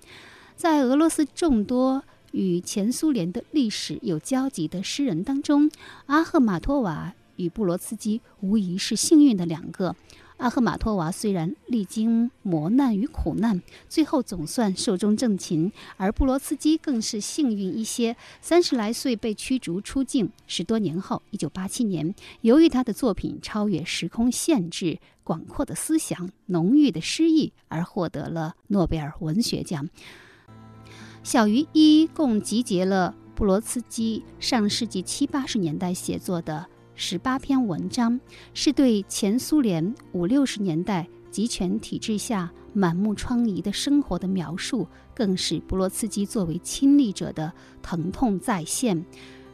[0.55, 5.69] 在俄罗斯众多与前苏联的历史有交集的诗人当中，
[6.07, 9.97] 阿赫玛托娃与布罗茨基无疑是幸运的两个。
[10.39, 20.31] 阿赫玛托娃虽然历经磨难与苦难，最后总算寿终正寝，而布罗茨基更是幸运一些，三十来岁被驱逐出境。
[20.47, 29.89] 十多年后，一九八七年，由于他的作品超越时空限制、广阔的思想、浓郁的诗意，而获得了诺贝尔文学奖。
[31.23, 36.67] 小于一共集结了布罗茨基上世纪七八十年代写作的
[36.99, 38.19] 十八篇文章，
[38.55, 49.05] 是对前苏联五六十年代集权体制下满目疮痍的生活的描述，更是布罗茨基作为亲历者的疼痛再现。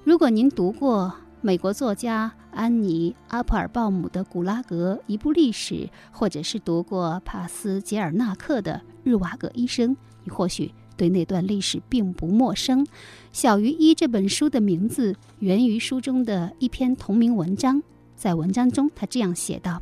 [0.04, 5.74] 如果您读过美国作家安妮·阿普尔鲍姆的《古拉格：一部历史》，
[6.12, 9.90] 或者是读过帕斯捷尔纳克的《日瓦戈医生》，
[10.22, 10.72] 你或许。
[10.94, 12.84] 对那段历史并不陌生，
[13.32, 17.82] 《小于一》这本书的名字源于书中的一篇同名文章。
[18.14, 19.80] 在文章中，他这样写道：“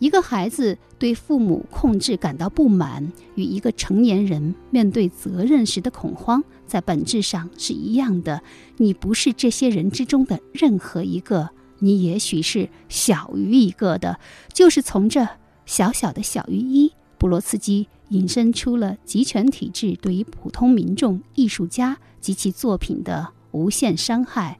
[0.00, 8.42] 一个孩子对父母控制感到不满，与一个成年人面对责任时的恐慌，在本质上是一样的。
[8.78, 14.18] 你不是这些人之中的任何一个，你也许是小于一个的，
[14.54, 15.28] 就是从这
[15.66, 17.86] 小小的小于一。”布罗茨基。
[18.10, 24.58] 引申出了集权体制对于普通民众、艺术家及其作品的无限伤害。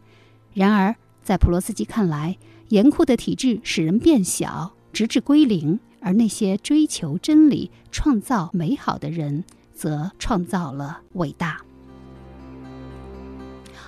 [0.54, 0.94] 然而，
[1.24, 2.38] 在普罗斯基看来，
[2.68, 9.42] 严酷的体制使人变小，直至归零；而那些追求真理、创造美好的人，
[9.74, 11.60] 则创造了伟大。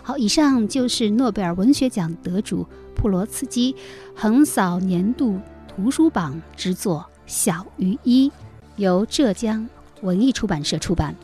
[0.03, 2.67] 好，以上就是诺贝尔文学奖得主
[2.97, 3.77] 普罗茨基
[4.13, 8.29] 横扫年度图书榜之作《小于一》。
[8.75, 9.69] 由浙江
[10.03, 11.15] 文艺出版社出版。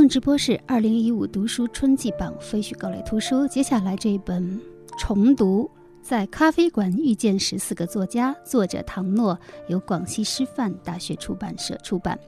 [0.00, 4.58] 小凤直播室二零一五读书春季榜非虚构类图书，接下来这一本
[4.96, 5.70] 重读
[6.00, 9.38] 在咖啡馆遇见十四个作家，作者唐诺，
[9.68, 12.18] 由广西师范大学出版社出版。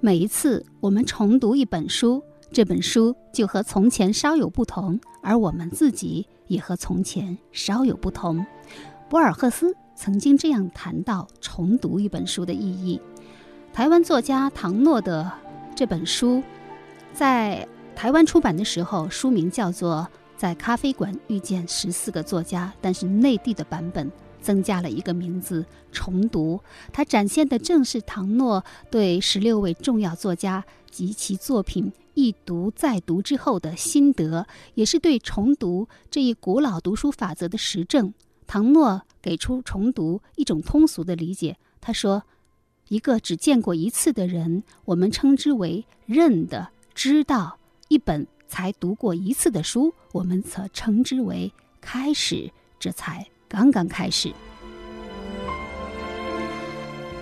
[0.00, 2.22] 每一次我们重读一本书，
[2.52, 8.44] 这本书就和从前稍有不同，而我们自己也和从前稍有不同。
[9.08, 13.00] 博尔赫斯曾经这样谈到重读一本书的意义。
[13.72, 15.32] 台湾作家唐诺的。
[15.74, 16.42] 这本书
[17.16, 20.06] 在台湾出版的时候，书名叫做
[20.36, 26.60] 《在咖啡馆遇见十四个作家》，但是内地的版本增加了一个名字“重读”。
[26.92, 38.12] 它展现的正是唐诺对十六位重要作家及其作品一读再读之后的心得，也是对重读这一古老读书法则的实证。
[38.46, 42.24] 唐诺给出重读一种通俗的理解，他说。
[42.88, 52.50] 一个只见过一次的人，我们称之为认的知道；一本才读过一次的书，我们则称之为开始。
[52.80, 54.32] 这才刚刚开始。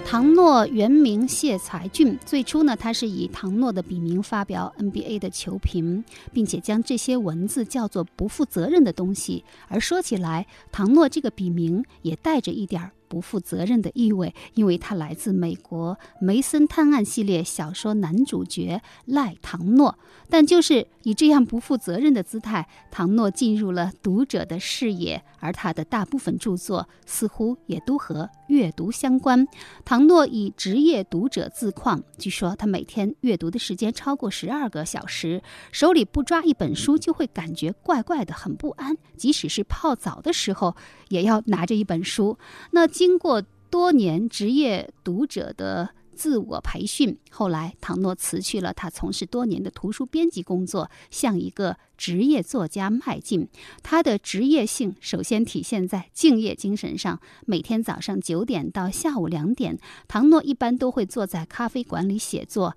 [0.06, 9.44] 唐诺原名谢才俊，最初呢，他是以唐诺的笔名发表 NBA 的球评，并且将这些文字叫做不负责任的东西。
[9.66, 12.92] 而说起来，唐诺这个笔名也带着一点儿。
[13.14, 19.96] 不负责任的意味，因为他来自美国《梅森探案》系列小说男主角赖唐诺。
[20.28, 29.46] 但就是以这样不负责任的姿态，唐诺进入了读者的视野，而他的大部分著作似乎也都和阅读相关。
[29.84, 38.96] 唐诺以职业读者自况，据说他每天阅读的时间超过十二个小时，手里不抓一本书就会感觉怪怪的，很不安。
[39.16, 40.74] 即使是泡澡的时候，
[41.10, 42.38] 也要拿着一本书。
[42.72, 45.90] 那经过多年职业读者的。
[46.14, 47.18] 自我培训。
[47.30, 53.48] 后来，唐诺辞去了他从事多年的图书编辑工作，向一个职业作家迈进。
[53.82, 57.20] 他的职业性首先体现在敬业精神上。
[57.44, 62.76] 每天早上九点到下午两点，唐诺一般都会坐在咖啡馆里写作。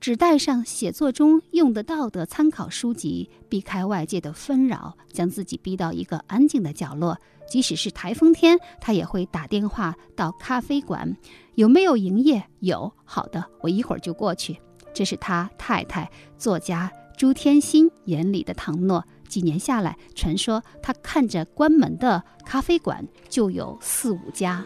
[0.00, 7.18] 只带上写作中用得到的参考书籍，避开外界的纷扰，将自己逼到一个安静的角落。
[7.50, 11.16] 即使是台风天，他也会打电话到咖啡馆，
[11.54, 12.42] 有没有营业？
[12.60, 14.60] 有，好的，我一会儿就过去。
[14.94, 19.04] 这是他太太作家朱天心眼里的唐诺。
[19.28, 24.64] 几年下来，传说他看着关门的咖啡馆就有四五家。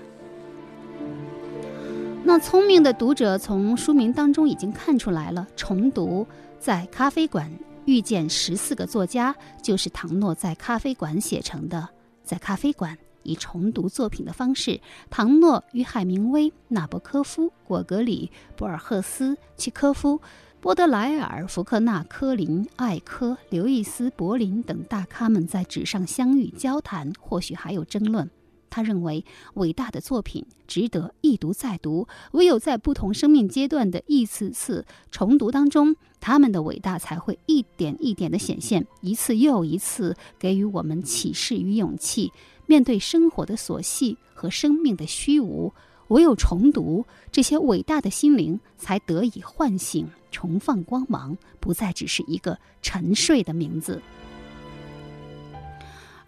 [2.25, 6.27] 那聪明的读者从书名当中已经看出来了，重读
[6.59, 7.51] 在咖啡馆
[7.85, 11.87] 遇见十四个作家，就是唐诺在咖啡馆写成的。
[12.25, 20.18] 在咖啡馆以重读作品的方式，唐诺与海明威、纳博科夫、果戈里、博尔赫斯、契科夫、
[20.61, 28.31] 波德莱尔、福克纳、科林、艾科、刘易斯、柏林等大咖们在纸上相遇交谈，或许还有争论。
[28.73, 29.23] 他认为，
[29.55, 42.33] 伟大的作品值得一读再读，唯有在不同生命阶段的一次次重读当中，他们的伟大才会一点一点的显现，一次又一次给予我们启示与勇气。
[42.64, 45.70] 面对生活的琐细和生命的虚无，
[46.09, 54.01] 唯有重读，这些伟大的心灵才得以唤醒、重放光芒，不再只是一个沉睡的名字。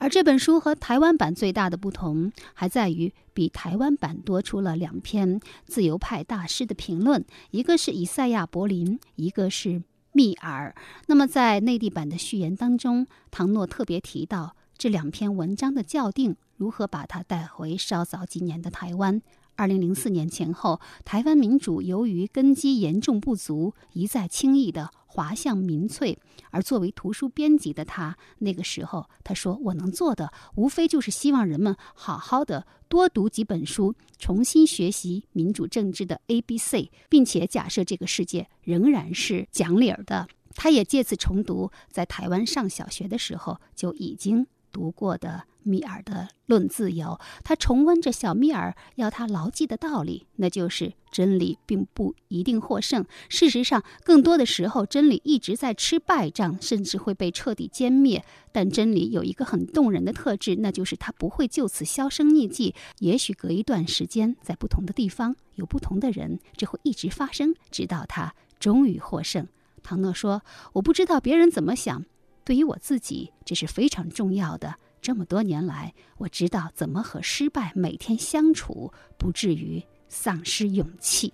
[0.05, 9.83] 而这本书和台湾版最大的不同，还在于比台湾版多出了两篇自由派大师的评论，一个是以赛亚·柏林，一个是
[10.13, 10.75] 密尔。
[11.07, 19.23] 那么在内地版的序言当中，唐诺特别提到这两篇文章的校订，如何把它带回稍早几年的台湾。
[19.57, 26.19] 二零零四年前后，台湾民主由于根基严重不足，一再轻易的滑向民粹。
[26.51, 45.45] 而作为图书编辑的他，那个时候他说：“我能做的，无非就是希望人们好好的多读几本书，重新学习民主政治的 A B C，并且假设这个世界仍然是讲理儿的。”他也借此重读在台湾上小学的时候就已经读过的。
[45.67, 46.13] 米尔的
[46.45, 47.07] 《论自由》，
[47.43, 53.03] 他重温着小米尔要他牢记的道理，那就是真理并不一定获胜。
[53.31, 58.23] 事实上，更多的时候，真理一直在吃败仗，甚至会被彻底歼灭。
[58.53, 62.75] 但真理有一个很动人的特质，那就是它不会就此销声匿迹。
[62.99, 69.49] 也许隔一段时间，在不同的地方有不同的人，这会一直发生，直到它终于获胜。
[69.83, 70.43] 唐诺说
[70.75, 72.05] ：“我不知道别人怎么想，
[72.45, 81.31] 对于我自己，这是非常重要的。”这么多年来，我知道怎么和失败每天相处，不至于丧失勇气。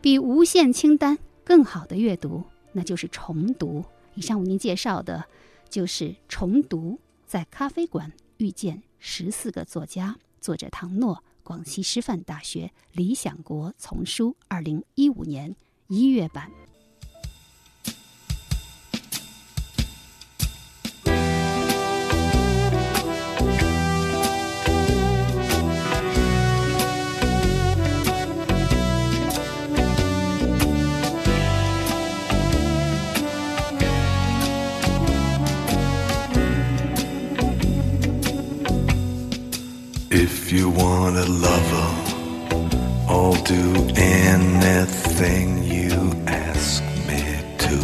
[0.00, 3.84] 比无限清单更好的阅读，那就是重读。
[4.14, 5.24] 以上为您介绍的，
[5.68, 15.56] 就是重读在咖啡馆遇见十四个作家，作者唐诺，广西师范大学理想国丛书，二零一五年
[15.88, 16.52] 一月版。
[40.76, 41.88] Want a lover,
[43.08, 47.22] I'll do anything you ask me
[47.58, 47.76] to.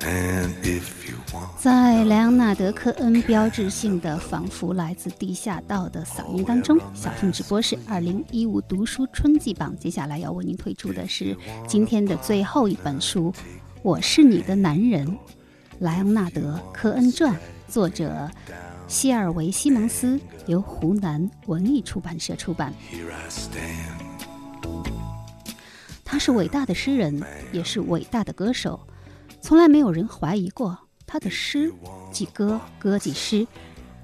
[0.00, 11.36] And if you want 在莱昂纳德·科恩标志性的、仿佛来自地下道的嗓音当中，小凤直播室二零一五读书春季榜，接下来要为您推出的是
[11.68, 13.30] 今天的最后一本书
[13.82, 15.06] 《我是你的男人》，
[15.80, 17.34] 莱昂纳德·科恩传，
[17.68, 18.30] 作者
[18.94, 22.72] 希尔维·西蒙斯，由湖南文艺出版社出版。
[26.04, 27.20] 他是伟大的诗人，
[27.52, 28.78] 也是伟大的歌手，
[29.40, 30.78] 从来没有人怀疑过
[31.08, 31.72] 他的诗
[32.12, 33.44] 即歌，歌即诗。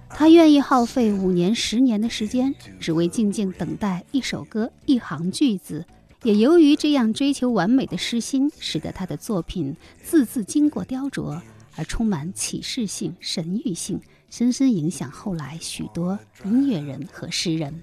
[0.09, 5.84] 他愿意耗费五年、十年的时间，只为静静等待一首歌、一行句子。
[6.24, 11.41] 也由于这样追求完美的诗心，使得他的作品字字经过雕琢，
[11.76, 14.01] 而充满启示性、神谕性，
[14.31, 17.83] 深深影响后来许多音乐人和诗人。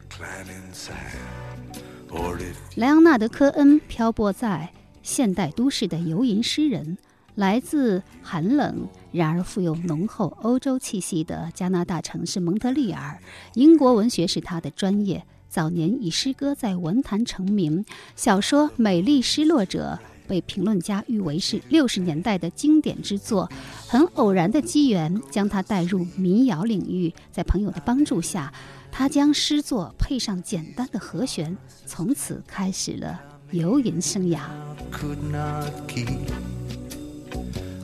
[2.76, 4.72] 莱昂纳德·科恩漂泊在
[5.04, 6.98] 现代都市的游吟诗人，
[7.36, 13.20] 来自寒冷然而富有浓厚欧洲气息的加拿大城市蒙特利尔。
[13.54, 17.84] 英国文学是他的专业，早年以诗歌在文坛成名，
[18.16, 23.50] 小说《美丽失落者》被评论家誉为是六十年代的经典之作。
[23.88, 28.54] 很偶然的机缘将他带入民谣领域，在朋友的帮助下，
[28.92, 31.56] 他将诗作配上简单的和弦，
[31.86, 33.20] 从此开始了
[33.52, 34.42] 游吟生涯。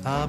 [0.05, 0.27] Ah,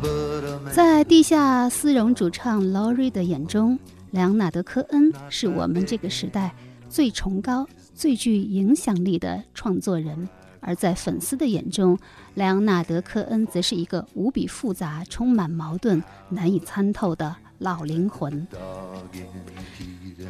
[0.73, 3.77] 在地下丝绒主唱 Laurie 的眼中，
[4.13, 6.55] 莱昂纳德·科恩是我们这个时代
[6.89, 10.29] 最崇高、最具影响力的创作人；
[10.65, 11.99] 而在粉丝的眼中，
[12.35, 18.47] 莱昂纳德·科恩则是一个无比复杂、充满矛盾、难以参透的老灵魂。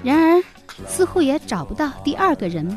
[0.03, 0.43] 然而，
[0.87, 2.77] 似乎也找不到第二个人。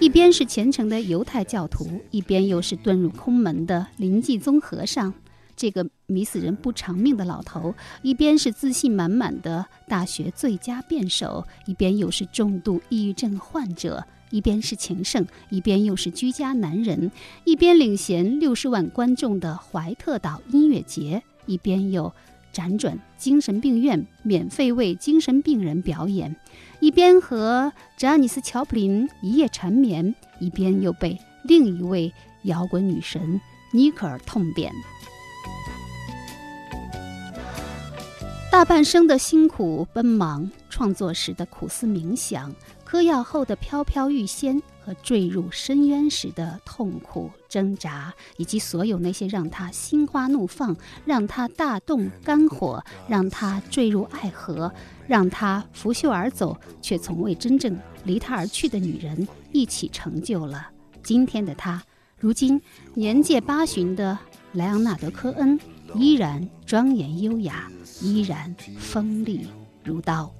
[0.00, 5.14] 一边是虔诚的犹太教徒，一边又是遁入空门的临济宗和尚。
[5.56, 14.04] 这个迷死人不偿命的老头，一边是自信满满的大学最佳辩手，一边又是重度抑郁症患者。
[14.30, 17.10] 一边是情圣，一边又是居家男人；
[17.44, 22.12] 一边领衔六十万观众的怀特岛音乐节，一边又
[22.52, 26.34] 辗转精神病院，免费为精神病人表演；
[26.80, 32.12] 一边和扎尼斯·乔普林一夜缠绵，一边又被另一位
[32.44, 33.40] 摇滚女神
[33.72, 34.72] 尼克尔痛扁。
[38.50, 42.52] 大半生的辛苦奔忙，创作时的苦思冥想。
[42.90, 50.74] 嗑药后的飘飘欲仙和坠入深渊时的痛苦挣扎，以及所有那些让他心花怒放、
[51.04, 54.72] 让他大动肝火、让他坠入爱河、
[55.06, 60.70] 让他拂袖而走却从未真正离他而去的女人，一起成就了
[61.02, 61.82] 今天的他。
[62.18, 62.58] 如今
[62.94, 64.18] 年届八旬的
[64.54, 65.60] 莱昂纳德·科恩
[65.94, 67.70] 依然庄严优雅，
[68.00, 69.46] 依然锋利
[69.84, 70.32] 如刀。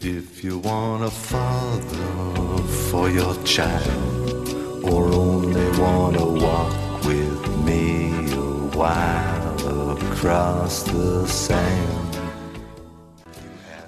[0.00, 4.48] If you want a father for your child,
[4.84, 11.58] or only want to walk with me a while across the sand.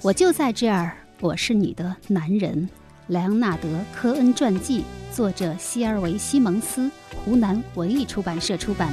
[0.01, 2.69] 我就在这儿，我是你的男人。
[3.07, 4.83] 莱昂纳德·科恩传记，
[5.13, 6.91] 作者希尔维·西蒙斯，
[7.23, 8.91] 湖南文艺出版社出版。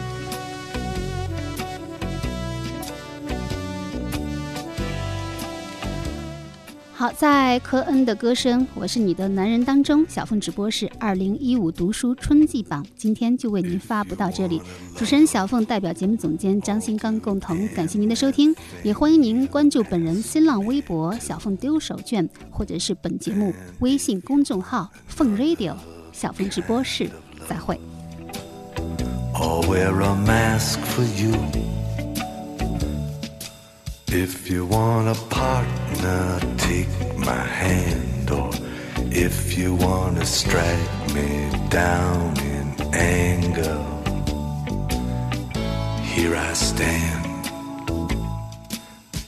[6.98, 14.60] 好，在科恩的歌声《我是你的男人》当中，小凤直播室二零一五读书春季榜今天就为您发布到这里。
[14.96, 25.76] 主持人小凤代表节目总监张新刚共同感谢您的收听，也欢迎您关注本人新浪微博“小凤丢手绢”或者是本节目微信公众号“凤 radio”
[26.10, 27.08] 小凤直播室。
[27.48, 27.78] 再会。
[34.10, 36.88] If you want a partner, take
[37.18, 38.30] my hand.
[38.30, 38.50] Or
[39.12, 43.84] if you want to strike me down in anger,
[46.02, 47.50] here I stand.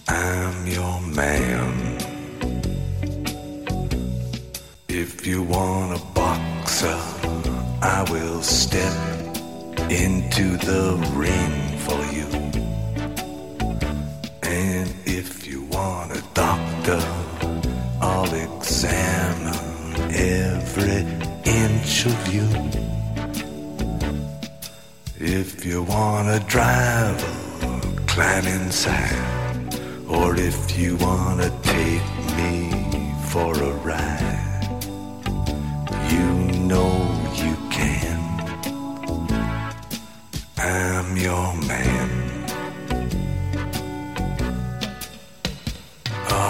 [0.09, 1.99] I'm your man.
[4.89, 6.99] If you want a boxer,
[7.83, 8.97] I will step
[9.91, 12.50] into the ring for you.
[14.51, 17.01] And if you want a doctor,
[18.01, 19.55] I'll examine
[20.13, 21.07] every
[21.45, 22.49] inch of you.
[25.21, 27.33] If you want a driver,
[28.09, 29.15] climb inside.
[30.09, 34.67] Or if you want to take me for a ride,
[36.11, 36.27] you
[36.71, 36.93] know
[37.37, 38.19] you can.
[40.59, 42.20] I'm your man.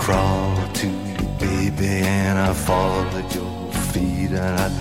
[0.00, 4.72] crawl to you, baby, and I'd fall at your feet, and I'd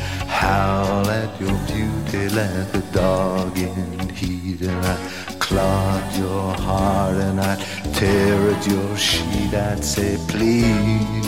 [0.41, 7.39] howl at your beauty like a dog in heat, and I'd clog your heart, and
[7.41, 7.59] I'd
[7.95, 9.53] tear at your sheet.
[9.53, 11.27] I'd say, please,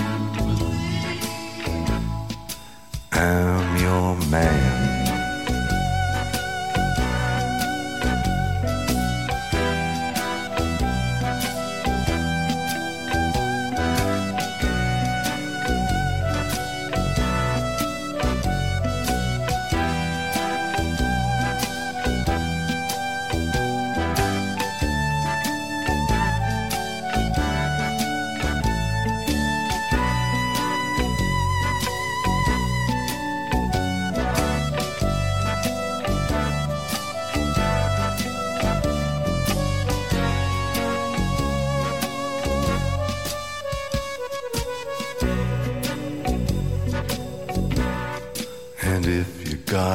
[3.11, 4.90] I'm your man.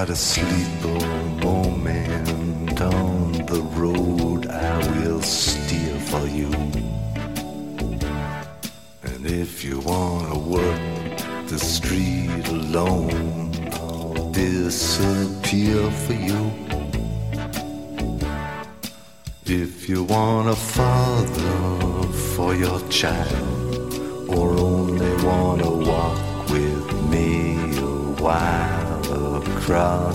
[0.08, 6.48] You got a moment on the road, I will steer for you.
[9.02, 16.52] And if you wanna work the street alone, I'll disappear for you.
[19.44, 23.55] If you want a father for your child,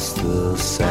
[0.01, 0.90] across the sand,